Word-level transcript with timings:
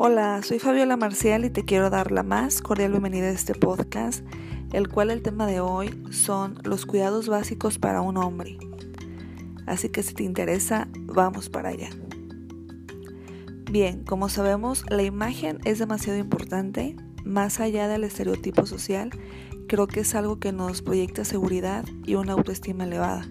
Hola, 0.00 0.40
soy 0.44 0.60
Fabiola 0.60 0.96
Marcial 0.96 1.44
y 1.44 1.50
te 1.50 1.64
quiero 1.64 1.90
dar 1.90 2.12
la 2.12 2.22
más 2.22 2.62
cordial 2.62 2.92
bienvenida 2.92 3.26
a 3.26 3.30
este 3.30 3.52
podcast, 3.52 4.24
el 4.72 4.86
cual 4.88 5.10
el 5.10 5.22
tema 5.22 5.48
de 5.48 5.58
hoy 5.58 6.00
son 6.12 6.56
los 6.62 6.86
cuidados 6.86 7.28
básicos 7.28 7.80
para 7.80 8.00
un 8.00 8.16
hombre. 8.16 8.58
Así 9.66 9.88
que 9.88 10.04
si 10.04 10.14
te 10.14 10.22
interesa, 10.22 10.86
vamos 11.00 11.48
para 11.48 11.70
allá. 11.70 11.90
Bien, 13.68 14.04
como 14.04 14.28
sabemos, 14.28 14.84
la 14.88 15.02
imagen 15.02 15.58
es 15.64 15.80
demasiado 15.80 16.16
importante, 16.16 16.94
más 17.24 17.58
allá 17.58 17.88
del 17.88 18.04
estereotipo 18.04 18.66
social, 18.66 19.10
creo 19.66 19.88
que 19.88 19.98
es 19.98 20.14
algo 20.14 20.38
que 20.38 20.52
nos 20.52 20.80
proyecta 20.80 21.24
seguridad 21.24 21.84
y 22.04 22.14
una 22.14 22.34
autoestima 22.34 22.84
elevada. 22.84 23.26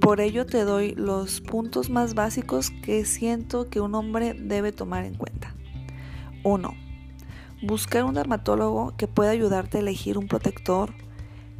Por 0.00 0.22
ello 0.22 0.46
te 0.46 0.64
doy 0.64 0.94
los 0.94 1.42
puntos 1.42 1.90
más 1.90 2.14
básicos 2.14 2.70
que 2.70 3.04
siento 3.04 3.68
que 3.68 3.82
un 3.82 3.94
hombre 3.94 4.32
debe 4.32 4.72
tomar 4.72 5.04
en 5.04 5.12
cuenta. 5.12 5.47
1. 6.44 6.74
Buscar 7.62 8.04
un 8.04 8.14
dermatólogo 8.14 8.94
que 8.96 9.08
pueda 9.08 9.30
ayudarte 9.30 9.78
a 9.78 9.80
elegir 9.80 10.18
un 10.18 10.28
protector 10.28 10.94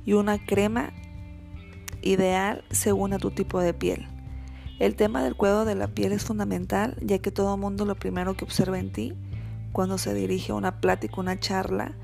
y 0.05 0.13
una 0.13 0.45
crema 0.45 0.93
ideal 2.03 2.65
según 2.71 3.13
a 3.13 3.19
tu 3.19 3.31
tipo 3.31 3.61
de 3.61 3.75
piel. 3.75 4.07
El 4.79 4.95
tema 4.95 5.25
del 5.25 5.35
cuidado 5.35 5.65
de 5.65 5.75
la 5.75 5.89
piel 5.89 6.13
es 6.13 6.25
fundamental 6.25 6.97
ya 7.01 7.19
que 7.19 7.33
todo 7.33 7.57
mundo 7.57 7.85
lo 7.85 7.97
primero 7.97 8.37
que 8.37 8.45
observa 8.45 8.79
en 8.79 8.93
ti 8.93 9.15
cuando 9.73 9.99
se 9.99 10.15
dirige 10.15 10.53
a 10.53 10.55
una 10.55 10.81
plática, 10.81 11.21
una 11.21 11.39
charla, 11.39 11.95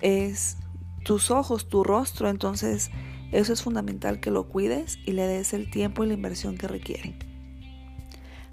es 0.00 0.58
tus 1.04 1.30
ojos, 1.30 1.68
tu 1.68 1.84
rostro. 1.84 2.28
Entonces 2.28 2.90
eso 3.32 3.52
es 3.52 3.62
fundamental 3.62 4.20
que 4.20 4.30
lo 4.30 4.48
cuides 4.48 4.98
y 5.04 5.12
le 5.12 5.26
des 5.26 5.52
el 5.54 5.70
tiempo 5.70 6.04
y 6.04 6.08
la 6.08 6.14
inversión 6.14 6.56
que 6.56 6.68
requiere. 6.68 7.33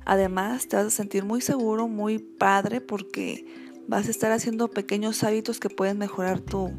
Además, 0.05 0.68
te 0.68 0.76
vas 0.76 0.88
a 0.88 0.90
sentir 0.90 1.26
muy 1.26 1.41
seguro, 1.41 1.88
muy 1.88 2.20
padre, 2.20 2.81
porque 2.81 3.45
vas 3.88 4.08
a 4.08 4.12
estar 4.12 4.31
haciendo 4.31 4.70
pequeños 4.70 5.23
hábitos 5.23 5.59
que 5.59 5.70
pueden 5.70 5.98
mejorar 5.98 6.39
tu, 6.39 6.72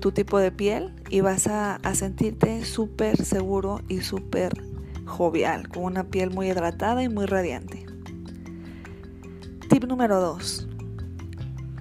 tu 0.00 0.12
tipo 0.12 0.38
de 0.38 0.50
piel 0.50 0.94
y 1.10 1.20
vas 1.20 1.46
a, 1.46 1.76
a 1.76 1.94
sentirte 1.94 2.64
súper 2.64 3.24
seguro 3.24 3.80
y 3.88 4.00
súper 4.00 4.52
jovial, 5.04 5.68
con 5.68 5.84
una 5.84 6.04
piel 6.04 6.30
muy 6.30 6.48
hidratada 6.48 7.02
y 7.02 7.08
muy 7.08 7.26
radiante. 7.26 7.86
Tip 9.68 9.84
número 9.84 10.20
2. 10.20 10.68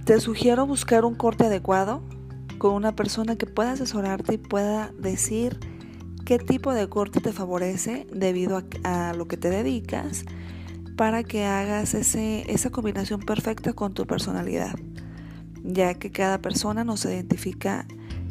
Te 0.06 0.20
sugiero 0.20 0.68
buscar 0.68 1.06
un 1.06 1.16
corte 1.16 1.46
adecuado 1.46 2.04
con 2.60 2.74
una 2.74 2.96
persona 2.96 3.36
que 3.36 3.48
pueda 3.48 3.72
asesorarte 3.72 4.36
y 4.36 4.38
pueda 4.38 4.92
decir 4.98 5.60
qué 6.26 6.40
tipo 6.40 6.74
de 6.74 6.90
corte 6.90 7.22
te 7.22 7.32
favorece 7.32 8.08
debido 8.12 8.64
a, 8.84 9.14
lo 9.14 9.28
que 9.28 9.38
te 9.38 9.50
dedicas 9.50 10.26
para 10.98 11.24
que 11.24 11.46
hagas 11.46 11.94
ese, 11.94 12.52
esa 12.52 12.72
combinación 12.72 13.20
perfecta 13.22 13.74
con 13.74 13.94
tu 13.94 14.08
personalidad, 14.08 14.76
ya 15.64 15.94
que 15.94 16.12
cada 16.12 16.42
persona 16.42 16.84
nos 16.84 17.06
identifica 17.06 17.86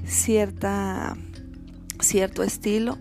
cierta, 0.05 1.17
cierto 2.01 2.43
estilo 2.43 2.99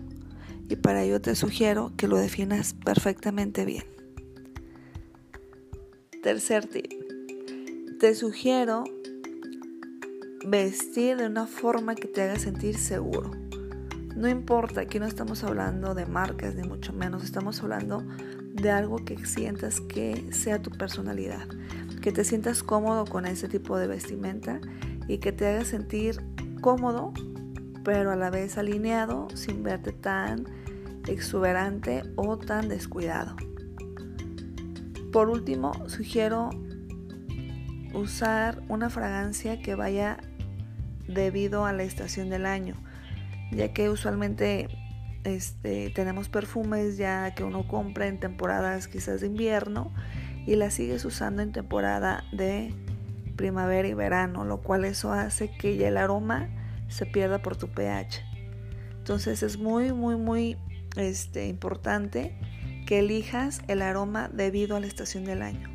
y 0.68 0.76
para 0.76 1.02
ello 1.02 1.20
te 1.20 1.34
sugiero 1.34 1.92
que 1.96 2.08
lo 2.08 2.16
definas 2.16 2.74
perfectamente 2.74 3.64
bien. 3.64 3.84
Tercer 6.22 6.66
tip. 6.66 6.90
Te 7.98 8.14
sugiero 8.14 8.84
vestir 10.46 11.16
de 11.16 11.26
una 11.26 11.46
forma 11.46 11.94
que 11.94 12.06
te 12.06 12.22
haga 12.22 12.38
sentir 12.38 12.78
seguro. 12.78 13.43
No 14.14 14.28
importa, 14.28 14.82
aquí 14.82 15.00
no 15.00 15.06
estamos 15.06 15.42
hablando 15.42 15.94
de 15.94 16.06
marcas 16.06 16.54
ni 16.54 16.62
mucho 16.62 16.92
menos, 16.92 17.24
estamos 17.24 17.60
hablando 17.62 18.04
de 18.52 18.70
algo 18.70 19.04
que 19.04 19.26
sientas 19.26 19.80
que 19.80 20.32
sea 20.32 20.62
tu 20.62 20.70
personalidad, 20.70 21.48
que 22.00 22.12
te 22.12 22.22
sientas 22.22 22.62
cómodo 22.62 23.06
con 23.06 23.26
ese 23.26 23.48
tipo 23.48 23.76
de 23.76 23.88
vestimenta 23.88 24.60
y 25.08 25.18
que 25.18 25.32
te 25.32 25.48
haga 25.48 25.64
sentir 25.64 26.22
cómodo, 26.60 27.12
pero 27.82 28.12
a 28.12 28.16
la 28.16 28.30
vez 28.30 28.56
alineado 28.56 29.26
sin 29.34 29.64
verte 29.64 29.90
tan 29.90 30.44
exuberante 31.08 32.04
o 32.14 32.38
tan 32.38 32.68
descuidado. 32.68 33.34
Por 35.12 35.28
último, 35.28 35.72
sugiero 35.88 36.50
usar 37.92 38.62
una 38.68 38.90
fragancia 38.90 39.60
que 39.60 39.74
vaya 39.74 40.18
debido 41.08 41.66
a 41.66 41.72
la 41.72 41.82
estación 41.82 42.30
del 42.30 42.46
año 42.46 42.76
ya 43.50 43.72
que 43.72 43.88
usualmente 43.88 44.68
este, 45.24 45.90
tenemos 45.90 46.28
perfumes 46.28 46.96
ya 46.96 47.34
que 47.34 47.44
uno 47.44 47.66
compra 47.66 48.06
en 48.06 48.20
temporadas 48.20 48.88
quizás 48.88 49.20
de 49.20 49.28
invierno 49.28 49.92
y 50.46 50.56
las 50.56 50.74
sigues 50.74 51.04
usando 51.04 51.42
en 51.42 51.52
temporada 51.52 52.24
de 52.32 52.74
primavera 53.36 53.88
y 53.88 53.94
verano, 53.94 54.44
lo 54.44 54.60
cual 54.60 54.84
eso 54.84 55.12
hace 55.12 55.50
que 55.50 55.76
ya 55.76 55.88
el 55.88 55.96
aroma 55.96 56.48
se 56.88 57.06
pierda 57.06 57.40
por 57.40 57.56
tu 57.56 57.68
pH. 57.68 58.22
Entonces 58.98 59.42
es 59.42 59.58
muy, 59.58 59.92
muy, 59.92 60.16
muy 60.16 60.56
este, 60.96 61.48
importante 61.48 62.34
que 62.86 63.00
elijas 63.00 63.62
el 63.68 63.82
aroma 63.82 64.28
debido 64.32 64.76
a 64.76 64.80
la 64.80 64.86
estación 64.86 65.24
del 65.24 65.42
año. 65.42 65.68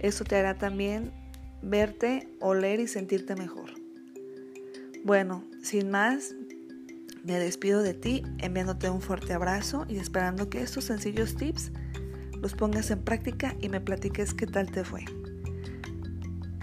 Eso 0.00 0.24
te 0.24 0.36
hará 0.36 0.56
también 0.58 1.12
verte, 1.62 2.28
oler 2.40 2.80
y 2.80 2.86
sentirte 2.86 3.34
mejor. 3.34 3.70
Bueno, 5.04 5.44
sin 5.62 5.90
más, 5.90 6.34
me 7.24 7.38
despido 7.38 7.82
de 7.82 7.94
ti 7.94 8.22
enviándote 8.38 8.90
un 8.90 9.00
fuerte 9.00 9.32
abrazo 9.32 9.84
y 9.88 9.98
esperando 9.98 10.48
que 10.48 10.62
estos 10.62 10.84
sencillos 10.84 11.36
tips 11.36 11.72
los 12.40 12.54
pongas 12.54 12.90
en 12.90 13.02
práctica 13.02 13.54
y 13.60 13.68
me 13.68 13.80
platiques 13.80 14.34
qué 14.34 14.46
tal 14.46 14.70
te 14.70 14.84
fue. 14.84 15.04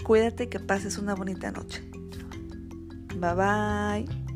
Cuídate 0.03 0.45
y 0.45 0.47
que 0.47 0.59
pases 0.59 0.97
una 0.97 1.15
bonita 1.15 1.51
noche. 1.51 1.83
Bye 3.19 3.33
bye. 3.35 4.26